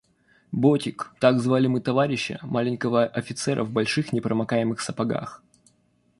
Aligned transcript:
«Ботик»— 0.51 1.11
так 1.19 1.39
звали 1.39 1.67
мы 1.67 1.79
товарища, 1.79 2.39
маленького 2.41 3.03
офицера 3.05 3.63
в 3.63 3.69
больших 3.71 4.11
непромокаемых 4.11 4.81
сапогах. 4.81 5.43